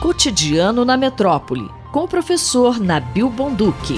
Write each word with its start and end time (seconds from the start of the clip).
Cotidiano 0.00 0.84
na 0.84 0.94
Metrópole, 0.94 1.70
com 1.90 2.00
o 2.00 2.08
professor 2.08 2.78
Nabil 2.78 3.30
Bonduque. 3.30 3.94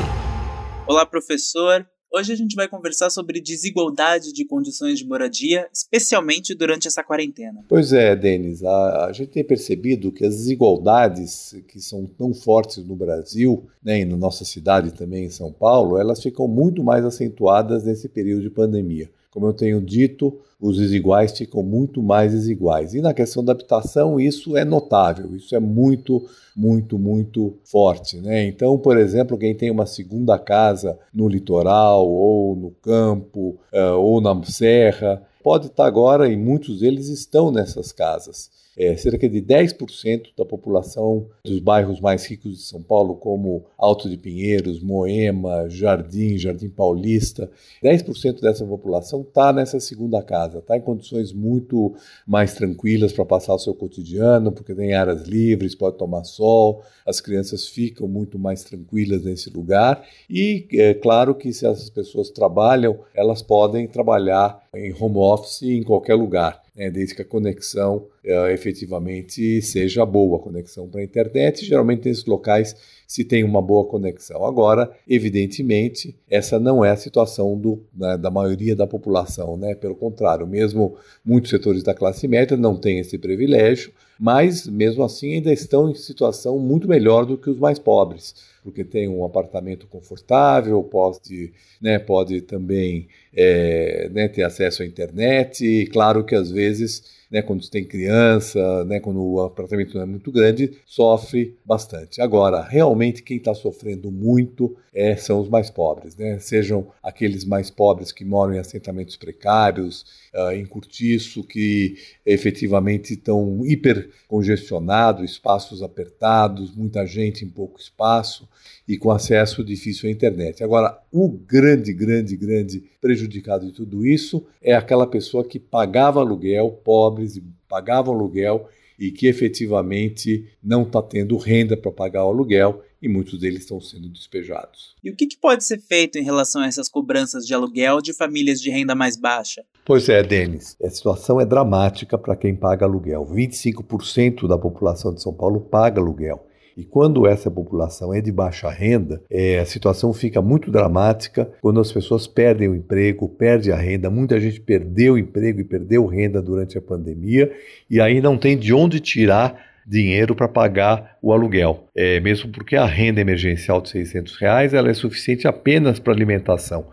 Olá, 0.87 1.05
professor. 1.05 1.85
Hoje 2.15 2.33
a 2.33 2.37
gente 2.37 2.55
vai 2.55 2.69
conversar 2.69 3.11
sobre 3.11 3.41
desigualdade 3.41 4.33
de 4.33 4.47
condições 4.47 5.01
de 5.01 5.05
moradia, 5.05 5.69
especialmente 5.75 6.55
durante 6.55 6.87
essa 6.87 7.03
quarentena. 7.03 7.65
Pois 7.69 7.93
é, 7.93 8.15
Denis, 8.15 8.63
a, 8.63 9.07
a 9.07 9.13
gente 9.13 9.31
tem 9.31 9.45
percebido 9.45 10.13
que 10.13 10.25
as 10.25 10.37
desigualdades 10.37 11.57
que 11.67 11.81
são 11.81 12.07
tão 12.07 12.33
fortes 12.33 12.87
no 12.87 12.95
Brasil, 12.95 13.69
né, 13.83 14.01
e 14.01 14.05
na 14.05 14.17
nossa 14.17 14.45
cidade 14.45 14.95
também, 14.95 15.25
em 15.25 15.31
São 15.31 15.53
Paulo, 15.53 15.99
elas 15.99 16.23
ficam 16.23 16.47
muito 16.47 16.83
mais 16.83 17.05
acentuadas 17.05 17.83
nesse 17.83 18.09
período 18.09 18.43
de 18.43 18.51
pandemia. 18.51 19.11
Como 19.31 19.47
eu 19.47 19.53
tenho 19.53 19.81
dito, 19.81 20.39
os 20.61 20.77
desiguais 20.77 21.37
ficam 21.37 21.63
muito 21.63 22.03
mais 22.03 22.33
desiguais. 22.33 22.95
E 22.95 23.01
na 23.01 23.15
questão 23.15 23.45
da 23.45 23.53
habitação, 23.53 24.19
isso 24.19 24.57
é 24.57 24.65
notável, 24.65 25.37
isso 25.37 25.55
é 25.55 25.61
muito, 25.61 26.27
muito, 26.57 26.99
muito 26.99 27.55
forte. 27.65 28.19
Né? 28.19 28.47
Então, 28.47 28.79
por 28.79 28.97
exemplo, 28.97 29.39
quem 29.39 29.55
tem 29.55 29.71
uma 29.71 29.87
segunda 29.87 30.39
casa 30.39 30.99
no 31.13 31.29
litoral, 31.29 32.09
ou 32.09 32.57
no 32.57 32.71
campo, 32.71 33.59
uh, 33.73 33.99
ou 33.99 34.21
na 34.21 34.43
serra, 34.45 35.23
pode 35.43 35.67
estar 35.67 35.87
agora, 35.87 36.29
e 36.29 36.37
muitos 36.37 36.81
deles 36.81 37.09
estão 37.09 37.53
nessas 37.53 37.93
casas. 37.93 38.51
É, 38.81 38.97
cerca 38.97 39.29
de 39.29 39.43
10% 39.43 40.29
da 40.37 40.45
população 40.45 41.27
dos 41.45 41.59
bairros 41.59 42.01
mais 42.01 42.25
ricos 42.25 42.53
de 42.53 42.63
São 42.63 42.81
Paulo, 42.81 43.17
como 43.17 43.65
Alto 43.77 44.09
de 44.09 44.17
Pinheiros, 44.17 44.81
Moema, 44.81 45.69
Jardim, 45.69 46.39
Jardim 46.39 46.69
Paulista, 46.69 47.51
10% 47.83 48.41
dessa 48.41 48.65
população 48.65 49.23
está 49.23 49.53
nessa 49.53 49.81
segunda 49.81 50.23
casa, 50.23 50.59
está 50.59 50.77
em 50.77 50.81
condições 50.81 51.33
muito 51.33 51.93
mais 52.25 52.55
tranquilas 52.55 53.13
para 53.13 53.25
passar 53.25 53.55
o 53.55 53.59
seu 53.59 53.75
cotidiano, 53.75 54.53
porque 54.53 54.73
tem 54.73 54.95
áreas 54.95 55.23
livres, 55.27 55.75
pode 55.75 55.99
tomar 55.99 56.23
sol, 56.23 56.85
as 57.05 57.21
crianças 57.21 57.67
ficam 57.67 58.07
muito 58.07 58.39
mais 58.39 58.63
tranquilas 58.63 59.25
nesse 59.25 59.51
lugar 59.51 60.05
e 60.31 60.69
é 60.75 60.95
claro 60.95 61.35
que 61.35 61.53
se 61.53 61.67
essas 61.67 61.91
pessoas 61.91 62.31
trabalham, 62.31 63.01
elas 63.13 63.43
podem 63.43 63.89
trabalhar 63.89 64.68
em 64.75 64.93
home 64.93 65.17
office 65.17 65.63
em 65.63 65.83
qualquer 65.83 66.15
lugar 66.15 66.63
né, 66.79 66.89
desde 66.91 67.17
que 67.17 67.23
a 67.23 67.25
conexão 67.25 68.07
uh, 68.25 68.47
efetivamente 68.53 69.61
seja 69.61 70.07
boa, 70.07 70.39
a 70.39 70.41
conexão 70.41 70.89
para 70.89 71.01
a 71.01 71.05
internet. 71.05 71.67
Geralmente 71.67 72.09
nesses 72.09 72.25
locais 72.25 72.77
se 73.05 73.25
tem 73.25 73.43
uma 73.43 73.61
boa 73.61 73.85
conexão. 73.85 74.47
Agora, 74.47 74.89
evidentemente, 75.09 76.15
essa 76.31 76.61
não 76.61 76.85
é 76.85 76.91
a 76.91 76.97
situação 76.97 77.59
do, 77.59 77.83
né, 77.93 78.17
da 78.17 78.31
maioria 78.31 78.77
da 78.77 78.87
população, 78.87 79.57
né? 79.57 79.75
Pelo 79.75 79.97
contrário, 79.97 80.47
mesmo 80.47 80.97
muitos 81.25 81.51
setores 81.51 81.83
da 81.83 81.93
classe 81.93 82.29
média 82.29 82.57
não 82.57 82.77
têm 82.77 83.01
esse 83.01 83.19
privilégio, 83.19 83.93
mas 84.19 84.67
mesmo 84.67 85.03
assim 85.05 85.35
ainda 85.35 85.53
estão 85.53 85.91
em 85.91 85.95
situação 85.95 86.59
muito 86.59 86.89
melhor 86.89 87.25
do 87.25 87.39
que 87.39 87.51
os 87.51 87.59
mais 87.59 87.79
pobres 87.79 88.35
porque 88.69 88.85
tem 88.85 89.09
um 89.09 89.25
apartamento 89.25 89.87
confortável, 89.87 90.83
pode, 90.83 91.53
né, 91.81 91.99
pode 91.99 92.43
também 92.43 93.09
é, 93.35 94.11
né, 94.13 94.29
ter 94.29 94.43
acesso 94.43 94.83
à 94.83 94.87
internet. 94.87 95.65
E 95.65 95.87
claro 95.87 96.23
que 96.23 96.35
às 96.35 96.51
vezes 96.51 97.17
né, 97.31 97.43
quando 97.43 97.69
tem 97.69 97.85
criança, 97.85 98.85
né, 98.85 99.01
quando 99.01 99.23
o 99.23 99.41
apartamento 99.43 99.95
não 99.95 100.03
é 100.03 100.07
muito 100.07 100.33
grande, 100.33 100.73
sofre 100.87 101.57
bastante. 101.65 102.21
Agora, 102.21 102.63
realmente 102.63 103.23
quem 103.23 103.37
está 103.37 103.55
sofrendo 103.55 104.11
muito 104.11 104.75
é, 104.95 105.15
são 105.15 105.41
os 105.41 105.49
mais 105.49 105.71
pobres, 105.71 106.17
né? 106.17 106.39
sejam 106.39 106.89
aqueles 107.03 107.45
mais 107.45 107.71
pobres 107.71 108.11
que 108.13 108.25
moram 108.25 108.55
em 108.55 108.59
assentamentos 108.59 109.17
precários, 109.17 110.05
uh, 110.35 110.53
em 110.53 110.65
cortiço, 110.65 111.45
que 111.45 111.97
efetivamente 112.25 113.13
estão 113.13 113.65
hipercongestionados, 114.09 115.31
espaços 115.31 115.83
apertados, 115.83 116.75
muita 116.75 117.07
gente 117.07 117.45
em 117.45 117.49
pouco 117.49 117.79
espaço 117.81 118.49
e 118.87 118.97
com 118.97 119.11
acesso 119.11 119.65
difícil 119.65 120.09
à 120.09 120.13
internet. 120.13 120.63
Agora, 120.63 120.99
o 121.13 121.29
grande, 121.29 121.93
grande, 121.93 122.37
grande 122.37 122.83
prejudicado 123.01 123.67
de 123.67 123.73
tudo 123.73 124.07
isso 124.07 124.47
é 124.63 124.75
aquela 124.75 125.07
pessoa 125.07 125.45
que 125.45 125.59
pagava 125.59 126.21
aluguel, 126.21 126.71
pobres 126.85 127.41
pagavam 127.69 128.15
aluguel 128.15 128.69
e 128.99 129.11
que 129.11 129.27
efetivamente 129.27 130.47
não 130.63 130.83
está 130.83 131.01
tendo 131.01 131.37
renda 131.37 131.77
para 131.77 131.93
pagar 131.93 132.25
o 132.25 132.31
aluguel 132.31 132.83
e 133.01 133.09
muitos 133.09 133.39
deles 133.39 133.61
estão 133.61 133.81
sendo 133.81 134.09
despejados. 134.09 134.95
E 135.03 135.11
o 135.11 135.17
que, 135.17 135.27
que, 135.27 135.37
pode 135.37 135.65
ser 135.65 135.79
feito 135.79 136.19
em 136.19 136.25
relação 136.25 136.63
a 136.63 136.67
essas 136.67 136.89
cobranças 136.89 137.47
de 137.47 137.55
aluguel 137.55 138.01
de 138.01 138.13
famílias 138.13 138.61
de 138.61 138.71
renda 138.71 138.95
mais 138.95 139.17
baixa? 139.17 139.65
Pois 139.85 140.09
é, 140.09 140.23
Denis, 140.23 140.77
a 140.83 140.91
situação 140.91 141.41
é 141.41 141.47
dramática 141.47 142.19
para 142.19 142.37
quem 142.37 142.55
paga 142.55 142.85
aluguel. 142.85 143.27
25% 143.27 144.47
da 144.47 144.59
população 144.59 145.15
de 145.15 145.23
São 145.23 145.33
Paulo 145.33 145.61
paga 145.61 146.01
aluguel. 146.01 146.45
E 146.79 146.85
quando 146.85 147.27
essa 147.27 147.51
população 147.51 148.15
é 148.15 148.21
de 148.21 148.31
baixa 148.31 148.71
renda, 148.71 149.21
é, 149.29 149.59
a 149.59 149.67
situação 149.67 150.13
fica 150.13 150.41
muito 150.41 150.71
dramática 150.71 151.51
quando 151.61 151.81
as 151.81 151.91
pessoas 151.91 152.29
perdem 152.29 152.69
o 152.69 152.75
emprego, 152.77 153.29
perdem 153.29 153.73
a 153.73 153.77
renda. 153.77 154.09
Muita 154.09 154.39
gente 154.39 154.61
perdeu 154.61 155.15
o 155.15 155.19
emprego 155.19 155.59
e 155.59 155.65
perdeu 155.65 156.07
renda 156.07 156.41
durante 156.41 156.79
a 156.79 156.81
pandemia 156.81 157.51
e 157.91 158.01
aí 158.01 158.21
não 158.21 158.39
tem 158.39 158.57
de 158.57 158.73
onde 158.73 159.01
tirar 159.01 159.61
dinheiro 159.89 160.35
para 160.35 160.47
pagar 160.47 161.17
o 161.23 161.33
aluguel, 161.33 161.89
é, 161.97 162.21
mesmo 162.21 162.51
porque 162.51 162.77
a 162.77 162.85
renda 162.85 163.21
emergencial 163.21 163.81
de 163.81 163.89
600 163.89 164.37
reais 164.37 164.75
ela 164.75 164.91
é 164.91 164.95
suficiente 164.95 165.49
apenas 165.49 165.99
para 165.99 166.13
alimentação. 166.13 166.87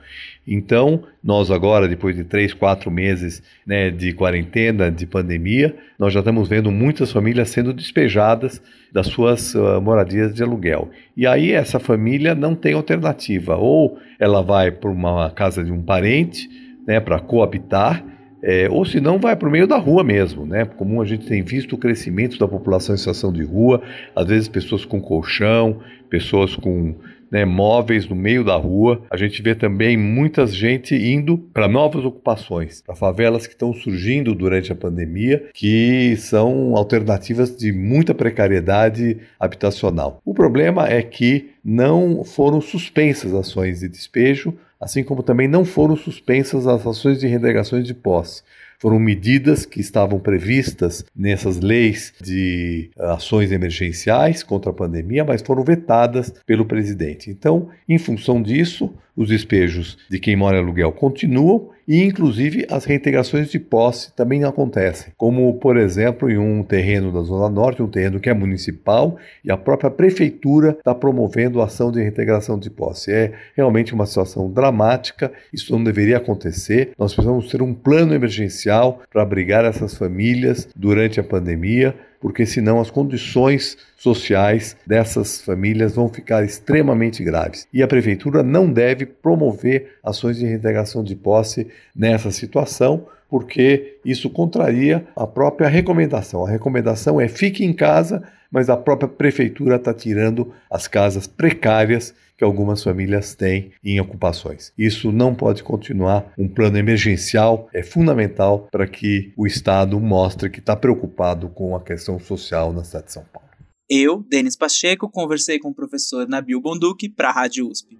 Então, 0.48 1.04
nós 1.24 1.50
agora, 1.52 1.88
depois 1.88 2.16
de 2.16 2.24
três, 2.24 2.54
quatro 2.54 2.90
meses 2.90 3.42
né, 3.66 3.90
de 3.90 4.14
quarentena, 4.14 4.92
de 4.92 5.06
pandemia, 5.06 5.76
nós 5.98 6.14
já 6.14 6.20
estamos 6.20 6.48
vendo 6.48 6.72
muitas 6.72 7.12
famílias 7.12 7.50
sendo 7.50 7.74
despejadas 7.74 8.62
das 8.94 9.08
suas 9.08 9.56
uh, 9.56 9.82
moradias 9.82 10.34
de 10.34 10.44
aluguel. 10.44 10.90
E 11.18 11.26
aí 11.26 11.52
essa 11.52 11.80
família 11.80 12.34
não 12.36 12.56
tem 12.56 12.74
alternativa, 12.74 13.56
ou 13.56 13.98
ela 14.20 14.42
vai 14.42 14.72
para 14.72 14.90
uma 14.90 15.32
casa 15.32 15.64
de 15.64 15.72
um 15.72 15.82
parente, 15.82 16.48
né, 16.88 17.00
para 17.00 17.20
coabitar, 17.20 18.04
é, 18.48 18.70
ou 18.70 18.86
se 18.86 19.02
não, 19.02 19.18
vai 19.18 19.36
para 19.36 19.50
o 19.50 19.52
meio 19.52 19.66
da 19.66 19.76
rua 19.76 20.04
mesmo, 20.04 20.46
né? 20.46 20.66
Como 20.66 21.02
a 21.02 21.06
gente 21.06 21.26
tem 21.26 21.42
visto 21.42 21.74
o 21.74 21.78
crescimento 21.80 22.38
da 22.38 22.48
população 22.48 22.94
em 22.94 22.98
situação 23.00 23.34
de 23.34 23.44
rua, 23.44 23.82
às 24.16 24.28
vezes 24.28 24.48
pessoas 24.48 24.86
com 24.86 25.02
colchão, 25.02 25.80
pessoas 26.12 26.56
com 26.56 26.94
né, 27.32 27.44
móveis 27.44 28.08
no 28.08 28.16
meio 28.16 28.44
da 28.44 28.56
rua. 28.56 29.02
A 29.10 29.18
gente 29.18 29.42
vê 29.42 29.56
também 29.56 29.98
muita 29.98 30.46
gente 30.46 30.94
indo 30.96 31.40
para 31.40 31.68
novas 31.68 32.06
ocupações, 32.06 32.84
para 32.84 32.94
favelas 32.94 33.48
que 33.48 33.54
estão 33.54 33.74
surgindo 33.74 34.36
durante 34.36 34.72
a 34.72 34.76
pandemia, 34.76 35.50
que 35.52 36.16
são 36.18 36.76
alternativas 36.76 37.58
de 37.58 37.72
muita 37.72 38.14
precariedade 38.14 39.18
habitacional. 39.40 40.22
O 40.24 40.36
problema 40.36 40.88
é 40.88 41.02
que 41.02 41.50
não 41.64 42.24
foram 42.24 42.62
suspensas 42.62 43.34
ações 43.34 43.80
de 43.80 43.90
despejo, 43.90 44.54
assim 44.86 45.04
como 45.04 45.24
também 45.24 45.48
não 45.48 45.66
foram 45.66 45.96
suspensas 45.96 46.68
as 46.68 46.86
ações 46.86 47.20
de 47.20 47.26
reintegrações 47.26 47.88
de 47.88 47.94
posse. 47.96 48.44
Foram 48.86 49.00
medidas 49.00 49.66
que 49.66 49.82
estavam 49.82 50.20
previstas 50.20 51.04
nessas 51.16 51.60
leis 51.60 52.14
de 52.22 52.92
eh, 52.96 53.06
ações 53.08 53.52
emergenciais 53.52 54.44
contra 54.44 54.70
a 54.70 54.74
pandemia, 54.76 55.26
mas 55.26 55.42
foram 55.42 55.64
vetadas 55.64 56.32
pelo 56.46 56.68
presidente. 56.68 57.32
Então, 57.32 57.70
em 57.90 57.98
função 57.98 58.40
disso, 58.40 58.94
os 59.16 59.30
despejos 59.30 59.98
de 60.08 60.20
quem 60.20 60.36
mora 60.36 60.58
em 60.58 60.60
aluguel 60.60 60.92
continuam 60.92 61.70
e, 61.88 62.04
inclusive, 62.04 62.66
as 62.70 62.84
reintegrações 62.84 63.50
de 63.50 63.60
posse 63.60 64.12
também 64.14 64.44
acontecem, 64.44 65.14
como, 65.16 65.54
por 65.60 65.78
exemplo, 65.78 66.30
em 66.30 66.38
um 66.38 66.64
terreno 66.64 67.12
da 67.12 67.22
Zona 67.22 67.48
Norte, 67.48 67.84
um 67.84 67.88
terreno 67.88 68.20
que 68.20 68.30
é 68.30 68.34
municipal 68.34 69.18
e 69.44 69.52
a 69.52 69.58
própria 69.58 69.92
prefeitura 69.92 70.72
está 70.72 70.96
promovendo 70.96 71.62
a 71.62 71.66
ação 71.66 71.92
de 71.92 72.02
reintegração 72.02 72.58
de 72.58 72.72
posse. 72.72 73.12
É 73.12 73.34
realmente 73.56 73.94
uma 73.94 74.08
situação 74.08 74.50
dramática, 74.50 75.32
isso 75.54 75.72
não 75.72 75.84
deveria 75.84 76.18
acontecer. 76.18 76.92
Nós 76.98 77.14
precisamos 77.14 77.50
ter 77.50 77.62
um 77.62 77.74
plano 77.74 78.16
emergencial 78.16 78.75
para 79.12 79.22
abrigar 79.22 79.66
essas 79.66 79.96
famílias 79.96 80.68
durante 80.76 81.20
a 81.20 81.24
pandemia 81.24 81.96
porque 82.26 82.44
senão 82.44 82.82
as 82.82 82.90
condições 82.90 83.78
sociais 83.96 84.76
dessas 84.88 85.42
famílias 85.42 85.94
vão 85.94 86.10
ficar 86.10 86.44
extremamente 86.44 87.24
graves. 87.24 87.68
E 87.72 87.84
a 87.84 87.88
prefeitura 87.88 88.42
não 88.42 88.72
deve 88.72 89.06
promover 89.06 89.98
ações 90.04 90.38
de 90.38 90.46
reintegração 90.48 91.04
de 91.04 91.16
posse 91.16 91.68
nessa 91.96 92.32
situação, 92.32 93.06
porque 93.30 93.98
isso 94.04 94.28
contraria 94.28 95.06
a 95.16 95.28
própria 95.28 95.68
recomendação. 95.68 96.44
A 96.44 96.50
recomendação 96.50 97.22
é 97.22 97.28
fique 97.28 97.64
em 97.64 97.74
casa, 97.74 98.24
mas 98.52 98.72
a 98.72 98.78
própria 98.78 99.08
prefeitura 99.08 99.76
está 99.76 99.94
tirando 99.94 100.52
as 100.68 100.88
casas 100.88 101.28
precárias 101.28 102.12
que 102.38 102.44
algumas 102.44 102.84
famílias 102.84 103.36
têm 103.36 103.72
em 103.84 104.00
ocupações. 104.00 104.72
Isso 104.78 105.12
não 105.12 105.34
pode 105.34 105.64
continuar. 105.64 106.34
Um 106.38 106.48
plano 106.48 106.78
emergencial 106.78 107.70
é 107.74 107.82
fundamental 107.84 108.68
para 108.72 108.88
que 108.88 109.34
o 109.38 109.48
Estado 109.48 110.00
mostre 110.00 110.50
que 110.50 110.60
está 110.60 110.76
preocupado 110.76 111.50
com 111.50 111.76
a 111.76 111.82
questão 111.82 112.20
social 112.20 112.74
na 112.74 112.84
cidade 112.84 113.08
de 113.08 113.14
São 113.14 113.24
Paulo. 113.32 113.50
Eu, 113.90 114.26
Denis 114.30 114.56
Pacheco, 114.56 115.10
conversei 115.10 115.60
com 115.60 115.70
o 115.70 115.74
professor 115.74 116.28
Nabil 116.28 116.60
Bonduque 116.60 117.08
para 117.08 117.30
a 117.30 117.34
Rádio 117.34 117.70
USP. 117.70 118.00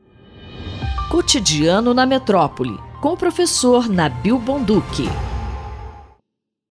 Cotidiano 1.12 1.94
na 1.94 2.06
Metrópole, 2.06 2.78
com 3.02 3.14
o 3.14 3.18
professor 3.18 3.88
Nabil 3.88 4.40
Bonduque. 4.40 5.35